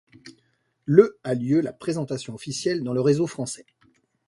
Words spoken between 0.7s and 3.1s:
Le a lieu la présentation officielle dans le